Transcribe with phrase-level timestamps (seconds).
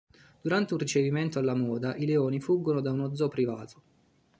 [0.41, 3.83] Durante un ricevimento alla moda, i leoni fuggono da uno zoo privato.